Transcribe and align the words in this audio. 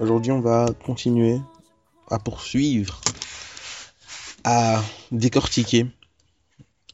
Aujourd'hui, 0.00 0.32
on 0.32 0.40
va 0.40 0.66
continuer 0.84 1.40
à 2.10 2.18
poursuivre, 2.18 3.00
à 4.42 4.82
décortiquer 5.12 5.86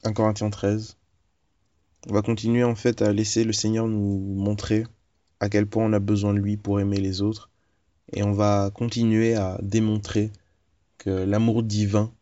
1 0.05 0.13
Corinthiens 0.13 0.51
13. 0.51 0.99
On 2.11 2.13
va 2.13 2.21
continuer 2.21 2.63
en 2.63 2.75
fait 2.75 3.01
à 3.01 3.15
laisser 3.15 3.45
le 3.45 3.55
Seigneur 3.55 3.89
nous 3.89 4.19
montrer 4.19 4.85
à 5.41 5.49
quel 5.49 5.67
point 5.67 5.87
on 5.87 5.95
a 5.95 5.99
besoin 5.99 6.35
de 6.35 6.41
lui 6.41 6.59
pour 6.59 6.79
aimer 6.79 6.99
les 6.99 7.23
autres. 7.23 7.49
Et 8.13 8.23
on 8.23 8.33
va 8.33 8.71
continuer 8.75 9.35
à 9.35 9.59
démontrer 9.63 10.30
que 10.99 11.09
l'amour 11.09 11.63
divin 11.63 12.13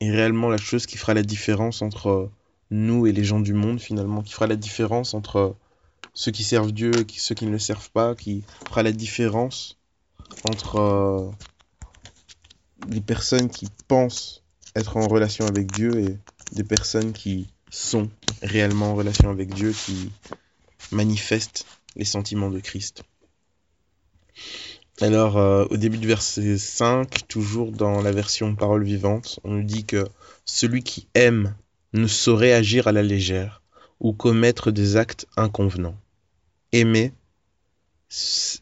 est 0.00 0.10
réellement 0.10 0.50
la 0.50 0.58
chose 0.58 0.84
qui 0.84 0.98
fera 0.98 1.14
la 1.14 1.22
différence 1.22 1.80
entre 1.80 2.30
nous 2.70 3.06
et 3.06 3.12
les 3.12 3.24
gens 3.24 3.40
du 3.40 3.54
monde 3.54 3.80
finalement, 3.80 4.20
qui 4.20 4.34
fera 4.34 4.46
la 4.46 4.56
différence 4.56 5.14
entre 5.14 5.56
ceux 6.16 6.32
qui 6.32 6.44
servent 6.44 6.72
Dieu 6.72 6.92
et 6.98 7.06
ceux 7.14 7.34
qui 7.34 7.44
ne 7.44 7.50
le 7.50 7.58
servent 7.58 7.90
pas, 7.90 8.14
qui 8.14 8.42
fera 8.66 8.82
la 8.82 8.90
différence 8.90 9.78
entre 10.48 10.76
euh, 10.76 11.30
les 12.88 13.02
personnes 13.02 13.50
qui 13.50 13.68
pensent 13.86 14.42
être 14.74 14.96
en 14.96 15.06
relation 15.06 15.46
avec 15.46 15.70
Dieu 15.70 16.00
et 16.00 16.18
des 16.52 16.64
personnes 16.64 17.12
qui 17.12 17.48
sont 17.70 18.08
réellement 18.42 18.92
en 18.92 18.94
relation 18.94 19.28
avec 19.28 19.52
Dieu, 19.52 19.72
qui 19.72 20.10
manifestent 20.90 21.66
les 21.96 22.06
sentiments 22.06 22.50
de 22.50 22.60
Christ. 22.60 23.02
Alors, 25.02 25.36
euh, 25.36 25.66
au 25.68 25.76
début 25.76 25.98
du 25.98 26.08
verset 26.08 26.56
5, 26.56 27.28
toujours 27.28 27.72
dans 27.72 28.00
la 28.00 28.12
version 28.12 28.54
parole 28.54 28.84
vivante, 28.84 29.38
on 29.44 29.50
nous 29.50 29.64
dit 29.64 29.84
que 29.84 30.06
celui 30.46 30.82
qui 30.82 31.08
aime 31.14 31.54
ne 31.92 32.06
saurait 32.06 32.54
agir 32.54 32.88
à 32.88 32.92
la 32.92 33.02
légère 33.02 33.60
ou 34.00 34.14
commettre 34.14 34.70
des 34.70 34.96
actes 34.96 35.26
inconvenants. 35.36 35.96
Aimer, 36.78 37.14
c'est 38.10 38.60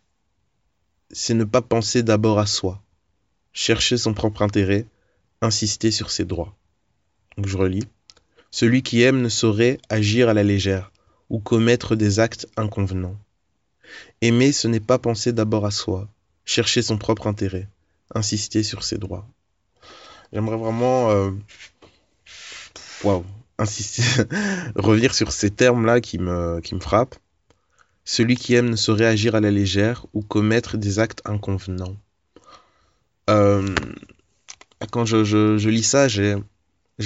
ne 1.30 1.42
pas 1.42 1.62
penser 1.62 2.04
d'abord 2.04 2.38
à 2.38 2.46
soi, 2.46 2.80
chercher 3.52 3.96
son 3.96 4.14
propre 4.14 4.42
intérêt, 4.42 4.86
insister 5.40 5.90
sur 5.90 6.12
ses 6.12 6.24
droits. 6.24 6.54
Donc 7.36 7.48
je 7.48 7.56
relis. 7.56 7.88
Celui 8.52 8.84
qui 8.84 9.02
aime 9.02 9.20
ne 9.20 9.28
saurait 9.28 9.78
agir 9.88 10.28
à 10.28 10.34
la 10.34 10.44
légère 10.44 10.92
ou 11.28 11.40
commettre 11.40 11.96
des 11.96 12.20
actes 12.20 12.46
inconvenants. 12.56 13.18
Aimer, 14.20 14.52
ce 14.52 14.68
n'est 14.68 14.78
pas 14.78 15.00
penser 15.00 15.32
d'abord 15.32 15.66
à 15.66 15.72
soi, 15.72 16.08
chercher 16.44 16.82
son 16.82 16.98
propre 16.98 17.26
intérêt, 17.26 17.66
insister 18.14 18.62
sur 18.62 18.84
ses 18.84 18.98
droits. 18.98 19.26
J'aimerais 20.32 20.56
vraiment 20.56 21.10
euh, 21.10 21.32
insister, 23.58 24.04
revenir 24.76 25.16
sur 25.16 25.32
ces 25.32 25.50
termes-là 25.50 26.00
qui 26.00 26.18
me, 26.18 26.60
qui 26.60 26.76
me 26.76 26.80
frappent. 26.80 27.16
Celui 28.04 28.36
qui 28.36 28.54
aime 28.54 28.70
ne 28.70 28.76
saurait 28.76 29.06
agir 29.06 29.34
à 29.34 29.40
la 29.40 29.50
légère 29.50 30.06
ou 30.12 30.22
commettre 30.22 30.76
des 30.76 30.98
actes 30.98 31.22
inconvenants. 31.24 31.96
Euh, 33.30 33.74
quand 34.90 35.06
je, 35.06 35.24
je, 35.24 35.68
lis 35.68 35.82
ça, 35.82 36.08
j'ai 36.08 36.34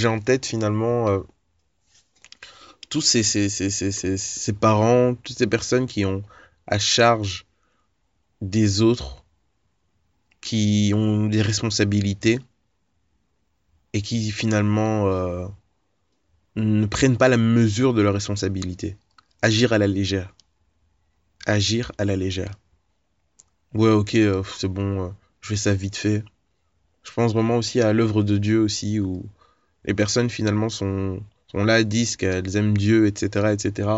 en 0.05 0.19
tête 0.19 0.47
finalement 0.47 1.09
euh, 1.09 1.21
tous 2.89 3.01
ces, 3.01 3.23
ces, 3.23 3.49
ces, 3.49 3.71
ces, 3.71 4.53
parents, 4.53 5.15
toutes 5.15 5.39
ces 5.39 5.47
personnes 5.47 5.87
qui 5.87 6.05
ont 6.05 6.23
à 6.67 6.79
charge 6.79 7.47
des 8.41 8.83
autres, 8.83 9.25
qui 10.41 10.93
ont 10.95 11.27
des 11.27 11.43
responsabilités 11.43 12.41
et 13.93 14.03
qui 14.03 14.31
finalement 14.31 15.07
euh, 15.09 15.47
ne 16.57 16.87
prennent 16.87 17.17
pas 17.17 17.29
la 17.29 17.37
mesure 17.37 17.95
de 17.95 18.03
leur 18.03 18.15
responsabilité. 18.15 18.97
Agir 19.43 19.73
à 19.73 19.79
la 19.79 19.87
légère. 19.87 20.35
Agir 21.49 21.91
à 21.99 22.05
la 22.05 22.15
légère. 22.17 22.55
Ouais, 23.75 23.91
ok, 23.91 24.15
euh, 24.15 24.43
c'est 24.57 24.69
bon, 24.69 25.07
euh, 25.07 25.09
je 25.41 25.49
fais 25.49 25.57
ça 25.57 25.75
vite 25.75 25.97
fait. 25.97 26.23
Je 27.03 27.13
pense 27.13 27.33
vraiment 27.33 27.57
aussi 27.57 27.81
à 27.81 27.93
l'œuvre 27.93 28.23
de 28.23 28.39
Dieu 28.39 28.61
aussi, 28.61 29.01
où 29.01 29.25
les 29.85 29.95
personnes 29.95 30.31
finalement 30.31 30.69
sont, 30.69 31.21
sont 31.51 31.65
là, 31.65 31.83
disent 31.83 32.17
qu'elles 32.17 32.57
aiment 32.57 32.77
Dieu, 32.77 33.07
etc., 33.07 33.53
etc. 33.53 33.89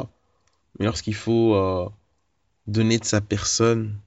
Mais 0.79 0.87
lorsqu'il 0.87 1.15
faut 1.15 1.55
euh, 1.57 1.89
donner 2.67 2.99
de 2.99 3.05
sa 3.05 3.21
personne, 3.21 3.99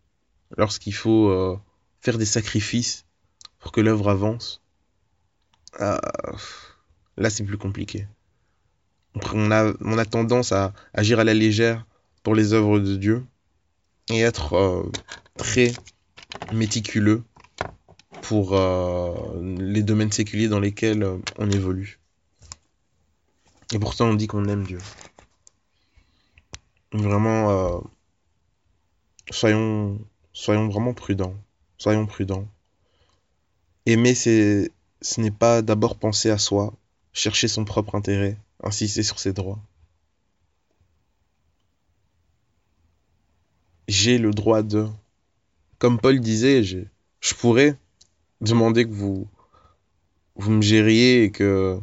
lorsqu'il 0.57 0.95
faut 0.95 1.59
faire 2.01 2.17
des 2.17 2.25
sacrifices 2.25 3.05
pour 3.59 3.71
que 3.71 3.81
l'œuvre 3.81 4.09
avance, 4.09 4.61
là 5.79 7.29
c'est 7.29 7.43
plus 7.43 7.57
compliqué 7.57 8.07
on 9.33 9.51
a, 9.51 9.73
on 9.81 9.97
a 9.97 10.05
tendance 10.05 10.51
à 10.51 10.73
agir 10.93 11.19
à 11.19 11.23
la 11.23 11.33
légère 11.33 11.85
pour 12.23 12.35
les 12.35 12.53
œuvres 12.53 12.79
de 12.79 12.95
Dieu 12.95 13.25
et 14.09 14.19
être 14.21 14.53
euh, 14.53 14.91
très 15.37 15.71
méticuleux 16.51 17.23
pour 18.21 18.53
euh, 18.53 19.13
les 19.59 19.83
domaines 19.83 20.11
séculiers 20.11 20.47
dans 20.47 20.59
lesquels 20.59 21.03
euh, 21.03 21.17
on 21.37 21.49
évolue. 21.49 21.99
Et 23.73 23.79
pourtant 23.79 24.07
on 24.09 24.13
dit 24.13 24.27
qu'on 24.27 24.47
aime 24.47 24.63
Dieu. 24.63 24.79
Vraiment, 26.91 27.81
soyons, 29.31 29.99
soyons 30.31 30.69
vraiment 30.69 30.93
prudents. 30.93 31.33
Soyons 31.79 32.05
prudents. 32.05 32.47
Aimer, 33.87 34.13
c'est, 34.13 34.71
ce 35.01 35.19
n'est 35.19 35.31
pas 35.31 35.63
d'abord 35.63 35.97
penser 35.97 36.29
à 36.29 36.37
soi, 36.37 36.71
chercher 37.13 37.47
son 37.47 37.65
propre 37.65 37.95
intérêt, 37.95 38.37
insister 38.61 39.01
sur 39.01 39.17
ses 39.17 39.33
droits. 39.33 39.59
J'ai 43.95 44.17
le 44.17 44.31
droit 44.31 44.63
de. 44.63 44.87
Comme 45.77 45.99
Paul 45.99 46.19
disait, 46.19 46.63
je, 46.63 46.79
pourrais 47.35 47.77
demander 48.41 48.85
que 48.85 48.91
vous, 48.91 49.27
vous 50.35 50.49
me 50.49 50.63
gériez 50.63 51.25
et 51.25 51.29
que 51.29 51.79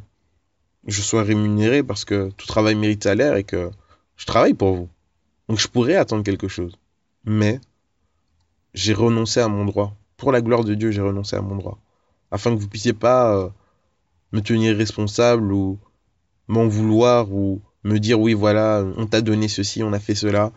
je 0.89 1.03
sois 1.03 1.23
rémunéré 1.23 1.85
parce 1.85 2.05
que 2.05 2.31
tout 2.31 2.49
travail 2.49 2.75
mérite 2.75 3.05
salaire 3.05 3.37
et 3.37 3.45
que 3.45 3.71
je 4.17 4.27
travaille 4.27 4.55
pour 4.55 4.75
vous. 4.75 4.89
Donc 5.49 5.61
je 5.61 5.69
pourrais 5.69 5.95
attendre 5.95 6.25
quelque 6.25 6.49
chose. 6.49 6.77
Mais 7.25 7.61
j'ai 8.75 8.93
renoncé 8.93 9.39
à 9.39 9.47
mon 9.47 9.65
droit. 9.65 9.95
Pour 10.17 10.33
la 10.33 10.41
gloire 10.41 10.65
de 10.65 10.75
Dieu, 10.75 10.91
j'ai 10.91 11.03
renoncé 11.03 11.37
à 11.37 11.43
mon 11.43 11.55
droit. 11.55 11.79
Afin 12.33 12.53
que 12.53 12.61
vous 12.61 12.69
puissiez 12.69 12.93
pas 12.93 13.37
euh, 13.37 13.49
me 14.33 14.41
tenir 14.41 14.77
responsable 14.77 15.53
ou 15.53 15.79
m'en 16.49 16.67
vouloir 16.67 17.33
ou 17.33 17.63
me 17.85 17.99
dire 17.99 18.19
oui 18.19 18.35
voilà 18.35 18.85
on 18.97 19.07
t'a 19.07 19.21
donné 19.21 19.47
ceci 19.47 19.85
on 19.85 19.93
a 19.93 20.01
fait 20.01 20.17
cela 20.17 20.51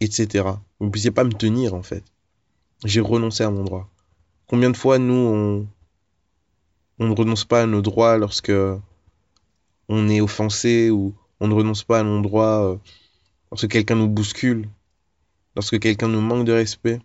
etc 0.00 0.48
vous 0.78 0.86
ne 0.86 0.90
puissiez 0.90 1.10
pas 1.10 1.24
me 1.24 1.32
tenir 1.32 1.74
en 1.74 1.82
fait. 1.82 2.04
J'ai 2.84 3.00
renoncé 3.00 3.42
à 3.42 3.50
mon 3.50 3.64
droit. 3.64 3.88
Combien 4.46 4.70
de 4.70 4.76
fois 4.76 4.98
nous 4.98 5.66
on 7.00 7.06
ne 7.06 7.14
renonce 7.14 7.44
pas 7.44 7.62
à 7.62 7.66
nos 7.66 7.82
droits 7.82 8.16
lorsque 8.18 8.52
on 9.88 10.08
est 10.08 10.20
offensé 10.20 10.90
ou 10.90 11.14
on 11.40 11.48
ne 11.48 11.54
renonce 11.54 11.84
pas 11.84 12.00
à 12.00 12.02
nos 12.02 12.20
droits 12.20 12.72
euh, 12.72 12.76
lorsque 13.50 13.68
quelqu'un 13.68 13.94
nous 13.94 14.08
bouscule 14.08 14.68
lorsque 15.54 15.78
quelqu'un 15.78 16.08
nous 16.08 16.20
manque 16.20 16.44
de 16.44 16.52
respect 16.52 17.00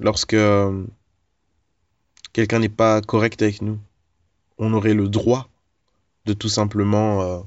lorsque 0.00 0.34
euh, 0.34 0.84
quelqu'un 2.32 2.58
n'est 2.58 2.68
pas 2.68 3.00
correct 3.00 3.40
avec 3.40 3.62
nous. 3.62 3.78
On 4.58 4.72
aurait 4.72 4.94
le 4.94 5.08
droit 5.08 5.48
de 6.26 6.32
tout 6.32 6.48
simplement 6.48 7.22
euh, 7.22 7.40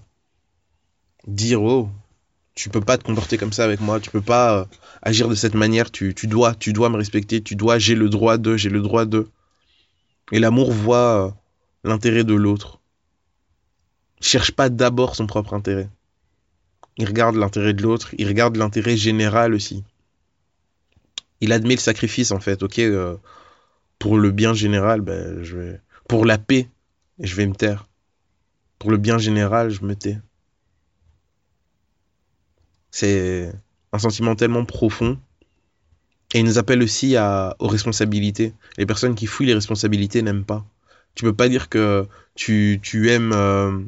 dire 1.28 1.62
oh 1.62 1.90
tu 2.60 2.70
peux 2.70 2.82
pas 2.82 2.98
te 2.98 3.06
comporter 3.06 3.38
comme 3.38 3.54
ça 3.54 3.64
avec 3.64 3.80
moi 3.80 4.02
tu 4.02 4.10
peux 4.10 4.22
pas 4.22 4.60
euh, 4.60 4.66
agir 5.02 5.30
de 5.30 5.36
cette 5.36 5.54
manière 5.54 5.92
tu, 5.92 6.14
dois 6.28 6.54
tu 6.54 6.74
dois 6.74 6.90
me 6.90 6.98
respecter 6.98 7.42
tu 7.42 7.56
dois 7.56 7.80
j'ai 7.80 7.96
le 7.96 8.10
droit 8.10 8.38
de 8.38 8.58
j'ai 8.58 8.70
le 8.70 8.82
droit 8.82 9.06
de. 9.06 9.30
Et 10.34 10.40
l'amour 10.40 10.72
voit 10.72 11.28
euh, 11.28 11.32
l'intérêt 11.86 12.26
de 12.26 12.34
l'autre. 12.34 12.82
Cherche 14.20 14.52
pas 14.52 14.70
d'abord 14.70 15.16
son 15.16 15.26
propre 15.26 15.54
intérêt. 15.54 15.90
Il 16.98 17.08
regarde 17.08 17.38
l'intérêt 17.38 17.74
de 17.74 17.82
l'autre 17.82 18.14
il 18.18 18.28
regarde 18.28 18.58
l'intérêt 18.58 18.98
général 18.98 19.54
aussi. 19.54 19.86
Il 21.40 21.54
admet 21.54 21.76
le 21.76 21.80
sacrifice 21.80 22.32
en 22.32 22.42
fait 22.42 22.62
ok 22.62 22.82
pour 24.00 24.18
le 24.18 24.32
bien 24.32 24.54
général 24.54 25.00
ben, 25.00 25.46
pour 26.10 26.26
la 26.26 26.38
paix 26.38 26.68
je 27.20 27.36
vais 27.36 27.48
me 27.48 27.56
taire. 27.56 27.88
Pour 28.80 28.92
le 28.92 28.98
bien 28.98 29.18
général, 29.18 29.72
je 29.72 29.84
me 29.84 29.94
tais. 29.94 30.18
C'est 32.92 33.52
un 33.92 34.00
sentiment 34.00 34.36
tellement 34.36 34.66
profond 34.66 35.18
Et 36.34 36.40
il 36.40 36.46
nous 36.46 36.58
appelle 36.58 36.82
aussi 36.84 37.16
à, 37.16 37.56
aux 37.60 37.68
responsabilités. 37.68 38.54
Les 38.78 38.86
personnes 38.86 39.16
qui 39.16 39.26
fouillent 39.26 39.48
les 39.48 39.54
responsabilités 39.54 40.22
n'aiment 40.22 40.46
pas. 40.46 40.66
Tu 41.16 41.24
peux 41.24 41.34
pas 41.34 41.50
dire 41.50 41.70
que 41.70 42.08
tu, 42.36 42.80
tu 42.82 43.10
aimes 43.10 43.34
euh, 43.34 43.80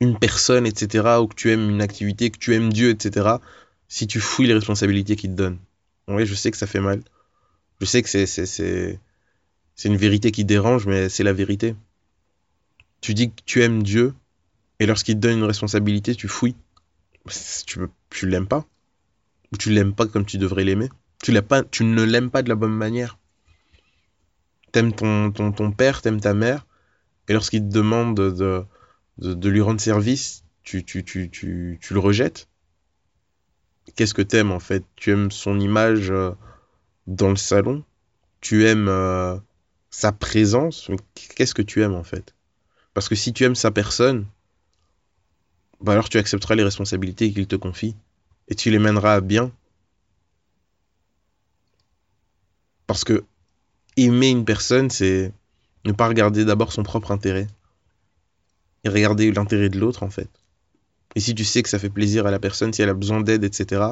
une 0.00 0.18
personne, 0.18 0.66
etc., 0.66 1.18
ou 1.20 1.26
que 1.26 1.34
tu 1.34 1.50
aimes 1.50 1.70
une 1.70 1.82
activité, 1.82 2.30
que 2.30 2.38
tu 2.38 2.54
aimes 2.54 2.72
Dieu, 2.72 2.90
etc., 2.90 3.36
si 3.88 4.06
tu 4.06 4.20
fouilles 4.20 4.48
les 4.48 4.54
responsabilités 4.54 5.16
qu'il 5.16 5.30
te 5.30 5.36
donne. 5.36 5.58
Oui, 6.08 6.26
je 6.26 6.34
sais 6.34 6.50
que 6.50 6.56
ça 6.56 6.66
fait 6.66 6.80
mal. 6.80 7.02
Je 7.80 7.86
sais 7.86 8.02
que 8.02 8.08
c'est, 8.08 8.26
c'est, 8.26 8.98
une 9.84 9.96
vérité 9.96 10.32
qui 10.32 10.44
dérange, 10.44 10.86
mais 10.86 11.08
c'est 11.08 11.22
la 11.22 11.32
vérité. 11.32 11.76
Tu 13.00 13.14
dis 13.14 13.30
que 13.30 13.42
tu 13.44 13.62
aimes 13.62 13.82
Dieu, 13.82 14.14
et 14.80 14.86
lorsqu'il 14.86 15.16
te 15.16 15.20
donne 15.20 15.38
une 15.38 15.44
responsabilité, 15.44 16.14
tu 16.14 16.26
fouilles. 16.26 16.56
Tu, 17.66 17.80
tu 18.10 18.28
l'aimes 18.28 18.48
pas. 18.48 18.66
Ou 19.52 19.56
tu 19.56 19.70
l'aimes 19.70 19.94
pas 19.94 20.06
comme 20.06 20.24
tu 20.24 20.38
devrais 20.38 20.64
l'aimer. 20.64 20.88
Tu, 21.22 21.32
pas, 21.42 21.62
tu 21.62 21.84
ne 21.84 22.02
l'aimes 22.02 22.30
pas 22.30 22.42
de 22.42 22.48
la 22.48 22.54
bonne 22.54 22.74
manière. 22.74 23.18
T'aimes 24.72 24.92
ton, 24.92 25.30
ton, 25.30 25.52
ton 25.52 25.70
père, 25.70 26.00
t'aimes 26.02 26.20
ta 26.20 26.32
mère, 26.32 26.66
et 27.28 27.34
lorsqu'il 27.34 27.60
te 27.60 27.72
demande 27.72 28.16
de, 28.16 28.64
de, 29.18 29.48
lui 29.48 29.60
rendre 29.60 29.80
service, 29.80 30.44
tu, 30.64 30.84
tu, 30.84 31.04
tu, 31.04 31.30
tu, 31.30 31.78
tu 31.80 31.94
le 31.94 32.00
rejettes. 32.00 32.48
Qu'est-ce 33.94 34.14
que 34.14 34.22
t'aimes 34.22 34.52
en 34.52 34.60
fait? 34.60 34.84
Tu 34.96 35.10
aimes 35.10 35.30
son 35.30 35.60
image 35.60 36.10
euh, 36.10 36.32
dans 37.06 37.30
le 37.30 37.36
salon? 37.36 37.84
Tu 38.40 38.66
aimes 38.66 38.88
euh, 38.88 39.36
sa 39.90 40.12
présence? 40.12 40.90
Qu'est-ce 41.14 41.54
que 41.54 41.62
tu 41.62 41.82
aimes 41.82 41.94
en 41.94 42.04
fait? 42.04 42.34
Parce 42.94 43.08
que 43.08 43.14
si 43.14 43.32
tu 43.32 43.44
aimes 43.44 43.54
sa 43.54 43.70
personne, 43.70 44.26
bah 45.82 45.92
alors 45.92 46.08
tu 46.08 46.18
accepteras 46.18 46.54
les 46.54 46.62
responsabilités 46.62 47.32
qu'il 47.32 47.46
te 47.46 47.56
confie 47.56 47.96
et 48.48 48.54
tu 48.54 48.70
les 48.70 48.78
mèneras 48.78 49.14
à 49.14 49.20
bien. 49.20 49.50
Parce 52.86 53.04
que 53.04 53.24
aimer 53.96 54.30
une 54.30 54.44
personne, 54.44 54.90
c'est 54.90 55.32
ne 55.84 55.92
pas 55.92 56.08
regarder 56.08 56.44
d'abord 56.44 56.72
son 56.72 56.82
propre 56.82 57.10
intérêt 57.10 57.48
et 58.84 58.88
regarder 58.88 59.32
l'intérêt 59.32 59.68
de 59.68 59.78
l'autre 59.78 60.02
en 60.02 60.10
fait. 60.10 60.28
Et 61.14 61.20
si 61.20 61.34
tu 61.34 61.44
sais 61.44 61.62
que 61.62 61.68
ça 61.68 61.78
fait 61.78 61.90
plaisir 61.90 62.26
à 62.26 62.30
la 62.30 62.38
personne, 62.38 62.72
si 62.72 62.82
elle 62.82 62.88
a 62.88 62.94
besoin 62.94 63.20
d'aide, 63.20 63.44
etc., 63.44 63.82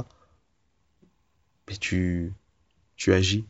et 1.68 1.76
tu, 1.76 2.32
tu 2.96 3.12
agis. 3.12 3.44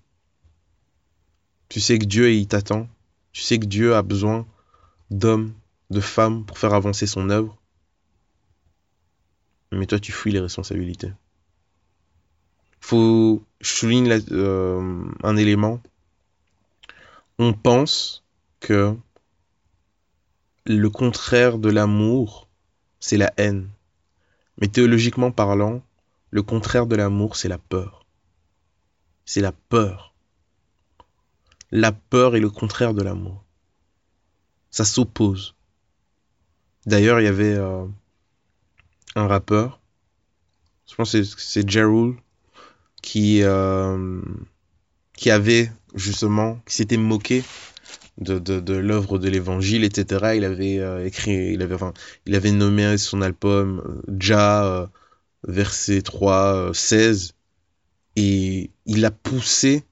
Tu 1.69 1.81
sais 1.81 1.99
que 1.99 2.05
Dieu, 2.05 2.33
il 2.33 2.47
t'attend. 2.47 2.89
Tu 3.33 3.43
sais 3.43 3.59
que 3.59 3.65
Dieu 3.65 3.95
a 3.95 4.03
besoin 4.03 4.47
d'hommes, 5.11 5.55
de 5.89 6.01
femmes 6.01 6.45
pour 6.45 6.59
faire 6.59 6.75
avancer 6.75 7.07
son 7.07 7.31
œuvre 7.31 7.60
mais 9.73 9.87
toi 9.87 9.99
tu 9.99 10.13
fuis 10.13 10.33
les 10.33 10.41
responsabilités. 10.41 11.13
Faut, 12.81 13.45
je 13.61 13.69
souligne 13.69 14.11
euh, 14.33 15.05
un 15.23 15.37
élément. 15.37 15.81
On 17.39 17.53
pense 17.53 18.25
que 18.59 18.97
le 20.67 20.91
contraire 20.91 21.59
de 21.59 21.71
l'amour, 21.71 22.49
c'est 22.99 23.17
la 23.17 23.33
haine. 23.37 23.71
Mais 24.61 24.69
théologiquement 24.69 25.31
parlant, 25.31 25.83
le 26.31 26.43
contraire 26.43 26.87
de 26.87 26.97
l'amour, 26.97 27.37
c'est 27.37 27.49
la 27.49 27.59
peur. 27.59 28.07
C'est 29.25 29.41
la 29.41 29.53
peur. 29.53 30.15
La 31.71 31.93
peur 31.93 32.37
est 32.37 32.41
le 32.41 32.51
contraire 32.51 32.95
de 32.95 33.03
l'amour. 33.03 33.45
Ça 34.71 34.85
s'oppose. 34.85 35.55
D'ailleurs, 36.87 37.21
il 37.21 37.25
y 37.25 37.29
avait 37.29 37.55
euh, 37.55 37.87
un 39.17 39.27
rappeur. 39.27 39.81
Je 40.89 40.95
pense 40.95 41.13
que 41.13 41.23
c'est 41.23 41.69
Jarul 41.69 42.17
qui, 43.03 43.43
euh, 43.43 44.21
qui 45.15 45.31
avait 45.31 45.73
justement, 45.95 46.61
qui 46.67 46.75
s'était 46.77 46.97
moqué 46.97 47.45
de, 48.19 48.39
de, 48.39 48.61
de 48.61 48.75
l'œuvre 48.75 49.19
de 49.19 49.29
l'évangile, 49.29 49.85
etc. 49.85 50.35
Il 50.37 50.45
avait 50.45 50.79
euh, 50.79 51.07
écrit, 51.07 51.53
il 51.55 51.63
avait, 51.63 51.75
enfin, 51.75 51.95
il 52.27 52.35
avait 52.35 52.53
nommé 52.53 52.99
son 52.99 53.23
album 53.23 53.83
euh, 54.09 54.17
Ja, 54.21 54.91
verset 55.47 56.03
3, 56.03 56.73
16, 56.75 57.35
et 58.17 58.71
il 58.87 59.05
a 59.05 59.11
poussé 59.11 59.85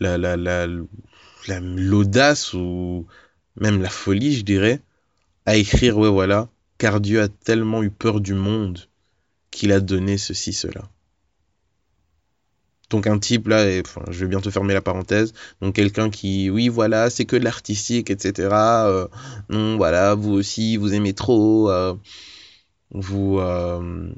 la, 0.00 0.18
la, 0.18 0.36
la, 0.36 0.66
l'audace 1.60 2.52
ou 2.54 3.06
même 3.60 3.80
la 3.82 3.90
folie, 3.90 4.34
je 4.36 4.44
dirais, 4.44 4.80
à 5.46 5.56
écrire, 5.56 5.98
ouais, 5.98 6.10
voilà, 6.10 6.48
car 6.78 7.00
Dieu 7.00 7.20
a 7.22 7.28
tellement 7.28 7.82
eu 7.82 7.90
peur 7.90 8.20
du 8.20 8.34
monde 8.34 8.80
qu'il 9.50 9.72
a 9.72 9.80
donné 9.80 10.18
ceci, 10.18 10.52
cela. 10.52 10.82
Donc 12.90 13.06
un 13.06 13.18
type 13.18 13.48
là, 13.48 13.68
et, 13.68 13.82
enfin, 13.84 14.02
je 14.10 14.20
vais 14.20 14.28
bientôt 14.28 14.50
fermer 14.50 14.74
la 14.74 14.80
parenthèse, 14.80 15.32
donc 15.60 15.74
quelqu'un 15.74 16.10
qui, 16.10 16.50
oui 16.50 16.68
voilà, 16.68 17.10
c'est 17.10 17.24
que 17.24 17.36
de 17.36 17.44
l'artistique, 17.44 18.10
etc. 18.10 18.48
Euh, 18.52 19.08
non, 19.48 19.76
voilà, 19.76 20.14
vous 20.14 20.32
aussi, 20.32 20.76
vous 20.76 20.92
aimez 20.94 21.14
trop, 21.14 21.70
euh, 21.70 21.94
vous 22.90 23.38
euh, 23.38 24.12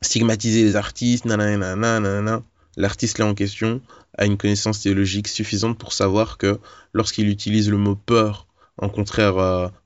stigmatisez 0.00 0.62
les 0.64 0.76
artistes, 0.76 1.24
nanana, 1.24 2.42
L'artiste 2.76 3.18
là 3.18 3.26
en 3.26 3.34
question 3.34 3.80
a 4.16 4.24
une 4.24 4.36
connaissance 4.36 4.80
théologique 4.80 5.26
suffisante 5.26 5.76
pour 5.78 5.92
savoir 5.92 6.38
que 6.38 6.60
lorsqu'il 6.92 7.28
utilise 7.28 7.68
le 7.68 7.76
mot 7.76 7.96
peur 7.96 8.46
en 8.80 8.88
contraire, 8.88 9.36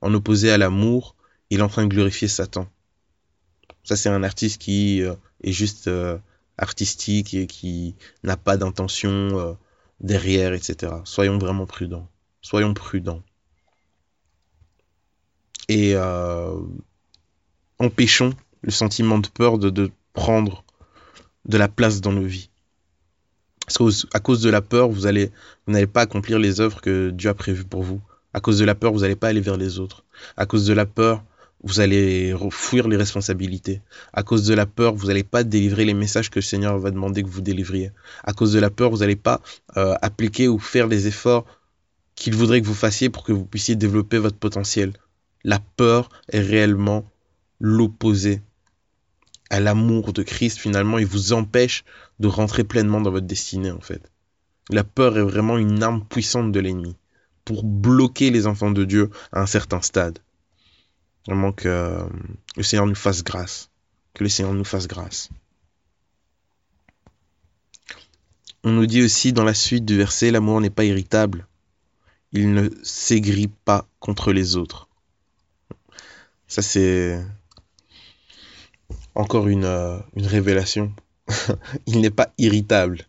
en 0.02 0.14
opposé 0.14 0.50
à 0.50 0.58
l'amour, 0.58 1.16
il 1.52 1.58
est 1.58 1.62
en 1.62 1.68
train 1.68 1.84
de 1.84 1.94
glorifier 1.94 2.28
Satan. 2.28 2.66
Ça, 3.84 3.94
c'est 3.94 4.08
un 4.08 4.22
artiste 4.22 4.58
qui 4.58 5.02
euh, 5.02 5.14
est 5.44 5.52
juste 5.52 5.86
euh, 5.86 6.16
artistique 6.56 7.34
et 7.34 7.46
qui 7.46 7.94
n'a 8.22 8.38
pas 8.38 8.56
d'intention 8.56 9.10
euh, 9.10 9.52
derrière, 10.00 10.54
etc. 10.54 10.94
Soyons 11.04 11.36
vraiment 11.36 11.66
prudents. 11.66 12.08
Soyons 12.40 12.72
prudents. 12.72 13.22
Et 15.68 15.94
empêchons 17.78 18.34
le 18.62 18.70
sentiment 18.70 19.18
de 19.18 19.28
peur 19.28 19.58
de, 19.58 19.90
prendre 20.12 20.64
de 21.44 21.56
la 21.58 21.68
place 21.68 22.00
dans 22.00 22.12
nos 22.12 22.24
vies. 22.24 22.50
Parce 23.66 24.04
qu'à 24.04 24.20
cause 24.20 24.40
de 24.40 24.50
la 24.50 24.60
peur, 24.60 24.88
vous 24.88 25.02
n'allez 25.02 25.86
pas 25.86 26.02
accomplir 26.02 26.38
les 26.38 26.60
œuvres 26.60 26.80
que 26.80 27.10
Dieu 27.10 27.30
a 27.30 27.34
prévues 27.34 27.64
pour 27.64 27.82
vous. 27.82 28.00
À 28.34 28.40
cause 28.40 28.58
de 28.58 28.64
la 28.64 28.74
peur, 28.74 28.92
vous 28.92 29.00
n'allez 29.00 29.16
pas 29.16 29.28
aller 29.28 29.40
vers 29.40 29.56
les 29.56 29.78
autres. 29.78 30.04
À 30.36 30.46
cause 30.46 30.66
de 30.66 30.72
la 30.72 30.84
peur, 30.84 31.22
vous 31.62 31.80
allez 31.80 32.34
fuir 32.50 32.88
les 32.88 32.96
responsabilités. 32.96 33.80
À 34.12 34.22
cause 34.22 34.44
de 34.44 34.54
la 34.54 34.66
peur, 34.66 34.94
vous 34.94 35.06
n'allez 35.06 35.22
pas 35.22 35.44
délivrer 35.44 35.84
les 35.84 35.94
messages 35.94 36.30
que 36.30 36.38
le 36.38 36.42
Seigneur 36.42 36.78
va 36.78 36.90
demander 36.90 37.22
que 37.22 37.28
vous 37.28 37.40
délivriez. 37.40 37.92
À 38.24 38.32
cause 38.32 38.52
de 38.52 38.58
la 38.58 38.70
peur, 38.70 38.90
vous 38.90 38.98
n'allez 38.98 39.16
pas 39.16 39.40
euh, 39.76 39.94
appliquer 40.02 40.48
ou 40.48 40.58
faire 40.58 40.86
les 40.86 41.06
efforts 41.06 41.46
qu'il 42.14 42.34
voudrait 42.34 42.60
que 42.60 42.66
vous 42.66 42.74
fassiez 42.74 43.10
pour 43.10 43.24
que 43.24 43.32
vous 43.32 43.44
puissiez 43.44 43.76
développer 43.76 44.18
votre 44.18 44.36
potentiel. 44.36 44.92
La 45.44 45.58
peur 45.58 46.08
est 46.28 46.40
réellement 46.40 47.04
l'opposé 47.60 48.42
à 49.50 49.60
l'amour 49.60 50.14
de 50.14 50.22
Christ 50.22 50.58
finalement 50.58 50.98
il 50.98 51.06
vous 51.06 51.34
empêche 51.34 51.84
de 52.20 52.26
rentrer 52.26 52.64
pleinement 52.64 53.00
dans 53.00 53.10
votre 53.10 53.26
destinée 53.26 53.70
en 53.70 53.80
fait. 53.80 54.10
La 54.70 54.82
peur 54.82 55.18
est 55.18 55.22
vraiment 55.22 55.58
une 55.58 55.82
arme 55.82 56.04
puissante 56.08 56.52
de 56.52 56.60
l'ennemi 56.60 56.96
pour 57.44 57.62
bloquer 57.62 58.30
les 58.30 58.46
enfants 58.46 58.70
de 58.70 58.84
Dieu 58.84 59.10
à 59.30 59.42
un 59.42 59.46
certain 59.46 59.82
stade. 59.82 60.20
Vraiment 61.26 61.52
que 61.52 61.68
euh, 61.68 62.04
le 62.56 62.62
Seigneur 62.62 62.86
nous 62.86 62.94
fasse 62.94 63.22
grâce. 63.22 63.70
Que 64.14 64.24
le 64.24 64.28
Seigneur 64.28 64.54
nous 64.54 64.64
fasse 64.64 64.88
grâce. 64.88 65.30
On 68.64 68.72
nous 68.72 68.86
dit 68.86 69.02
aussi 69.02 69.32
dans 69.32 69.44
la 69.44 69.54
suite 69.54 69.84
du 69.84 69.96
verset, 69.96 70.30
l'amour 70.30 70.60
n'est 70.60 70.70
pas 70.70 70.84
irritable. 70.84 71.46
Il 72.32 72.52
ne 72.52 72.70
s'aigrit 72.82 73.50
pas 73.64 73.86
contre 74.00 74.32
les 74.32 74.56
autres. 74.56 74.88
Ça, 76.46 76.62
c'est 76.62 77.20
encore 79.14 79.48
une, 79.48 79.64
euh, 79.64 79.98
révélation. 80.16 80.92
il 81.86 82.00
n'est 82.00 82.10
pas 82.10 82.32
irritable. 82.38 83.06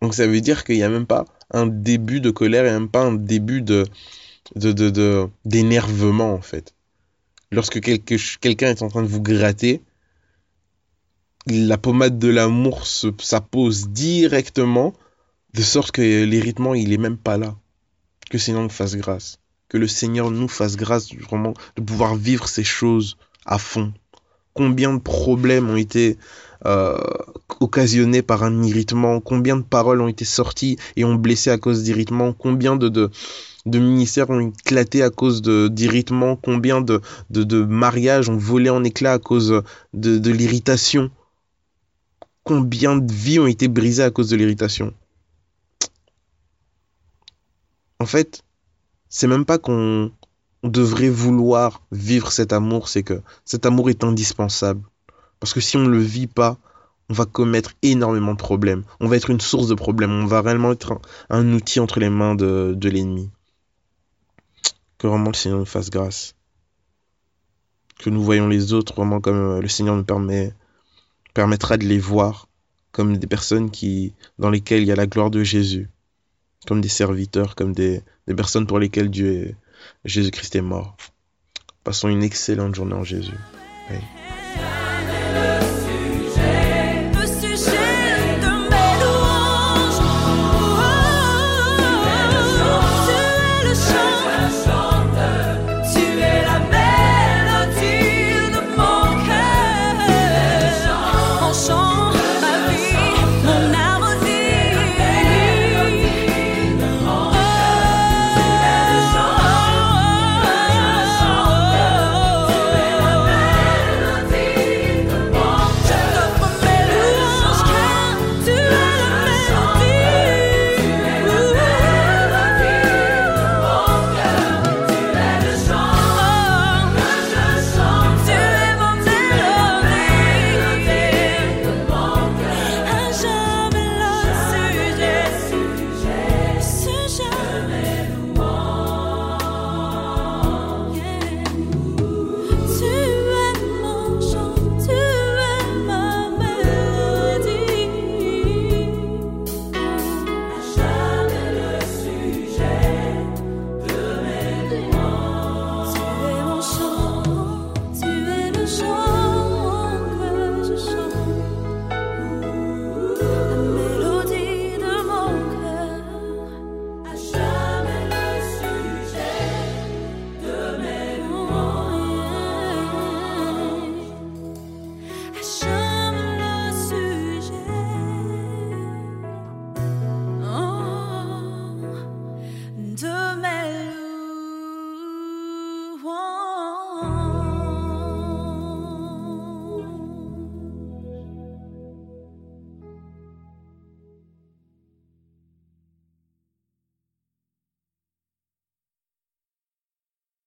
Donc 0.00 0.14
ça 0.14 0.26
veut 0.26 0.40
dire 0.40 0.64
qu'il 0.64 0.76
n'y 0.76 0.82
a 0.82 0.88
même 0.88 1.06
pas 1.06 1.24
un 1.50 1.66
début 1.66 2.20
de 2.20 2.30
colère, 2.30 2.66
et 2.66 2.72
même 2.72 2.88
pas 2.88 3.04
un 3.04 3.14
début 3.14 3.62
de 3.62 3.86
d'énervement 5.44 6.34
en 6.34 6.40
fait 6.42 6.74
lorsque 7.52 7.80
quelqu'un 7.80 8.70
est 8.70 8.82
en 8.82 8.88
train 8.88 9.02
de 9.02 9.08
vous 9.08 9.22
gratter, 9.22 9.82
la 11.46 11.78
pommade 11.78 12.18
de 12.18 12.28
l'amour 12.28 12.86
s'appose 12.86 13.88
directement, 13.88 14.94
de 15.54 15.62
sorte 15.62 15.92
que 15.92 16.24
l'héritement, 16.24 16.74
il 16.74 16.92
est 16.92 16.98
même 16.98 17.18
pas 17.18 17.36
là. 17.36 17.56
Que 18.30 18.36
le 18.36 18.38
Seigneur 18.38 18.62
nous 18.62 18.70
fasse 18.70 18.96
grâce. 18.96 19.38
Que 19.68 19.76
le 19.76 19.86
Seigneur 19.86 20.30
nous 20.30 20.48
fasse 20.48 20.76
grâce 20.76 21.14
vraiment 21.14 21.52
de 21.76 21.82
pouvoir 21.82 22.14
vivre 22.14 22.48
ces 22.48 22.64
choses 22.64 23.18
à 23.44 23.58
fond. 23.58 23.92
Combien 24.54 24.94
de 24.94 25.00
problèmes 25.00 25.68
ont 25.68 25.76
été 25.76 26.18
euh, 26.66 26.96
par 28.26 28.42
un 28.42 28.62
irritement 28.62 29.20
Combien 29.20 29.56
de 29.56 29.62
paroles 29.62 30.00
ont 30.00 30.08
été 30.08 30.24
sorties 30.24 30.78
et 30.96 31.04
ont 31.04 31.14
blessé 31.14 31.50
à 31.50 31.58
cause 31.58 31.82
d'irritement 31.82 32.32
Combien 32.32 32.76
de, 32.76 33.10
ministères 33.66 34.30
ont 34.30 34.40
éclaté 34.40 35.02
à 35.02 35.10
cause 35.10 35.42
d'irritement, 35.42 36.36
combien 36.36 36.80
de, 36.80 37.00
mariages 37.64 38.28
ont 38.28 38.36
volé 38.36 38.70
en 38.70 38.84
éclats 38.84 39.14
à 39.14 39.18
cause 39.18 39.62
de, 39.94 40.18
de 40.18 40.30
l'irritation? 40.30 41.10
combien 42.44 42.96
de 42.96 43.12
vies 43.12 43.38
ont 43.38 43.46
été 43.46 43.68
brisées 43.68 44.02
à 44.02 44.10
cause 44.10 44.30
de 44.30 44.36
l'irritation? 44.36 44.92
En 47.98 48.06
fait, 48.06 48.42
c'est 49.08 49.28
même 49.28 49.44
pas 49.44 49.58
qu'on 49.58 50.12
devrait 50.64 51.08
vouloir 51.08 51.82
vivre 51.92 52.32
cet 52.32 52.52
amour, 52.52 52.88
c'est 52.88 53.02
que 53.02 53.22
cet 53.44 53.66
amour 53.66 53.90
est 53.90 54.04
indispensable. 54.04 54.82
Parce 55.42 55.54
que 55.54 55.60
si 55.60 55.76
on 55.76 55.80
ne 55.80 55.88
le 55.88 55.98
vit 55.98 56.28
pas, 56.28 56.56
on 57.08 57.14
va 57.14 57.24
commettre 57.24 57.72
énormément 57.82 58.30
de 58.30 58.38
problèmes. 58.38 58.84
On 59.00 59.08
va 59.08 59.16
être 59.16 59.28
une 59.28 59.40
source 59.40 59.66
de 59.66 59.74
problèmes. 59.74 60.12
On 60.12 60.26
va 60.26 60.40
réellement 60.40 60.70
être 60.70 61.00
un, 61.30 61.52
outil 61.52 61.80
entre 61.80 61.98
les 61.98 62.10
mains 62.10 62.36
de, 62.36 62.88
l'ennemi. 62.88 63.28
Que 64.98 65.08
vraiment 65.08 65.30
le 65.30 65.34
Seigneur 65.34 65.58
nous 65.58 65.64
fasse 65.64 65.90
grâce. 65.90 66.36
Que 67.98 68.08
nous 68.08 68.22
voyons 68.22 68.46
les 68.46 68.72
autres 68.72 68.94
vraiment 68.94 69.20
comme 69.20 69.56
euh, 69.56 69.60
le 69.60 69.66
Seigneur 69.66 69.96
nous 69.96 70.04
permet, 70.04 70.54
permettra 71.34 71.76
de 71.76 71.86
les 71.86 71.98
voir 71.98 72.46
comme 72.92 73.16
des 73.16 73.26
personnes 73.26 73.72
qui, 73.72 74.14
dans 74.38 74.48
lesquelles 74.48 74.82
il 74.82 74.86
y 74.86 74.92
a 74.92 74.96
la 74.96 75.08
gloire 75.08 75.32
de 75.32 75.42
Jésus. 75.42 75.90
Comme 76.68 76.80
des 76.80 76.88
serviteurs, 76.88 77.56
comme 77.56 77.72
des, 77.72 78.04
personnes 78.36 78.68
pour 78.68 78.78
lesquelles 78.78 79.10
Jésus-Christ 80.04 80.54
est 80.54 80.60
mort. 80.60 80.96
Passons 81.82 82.06
une 82.06 82.22
excellente 82.22 82.76
journée 82.76 82.94
en 82.94 83.02
Jésus. 83.02 83.34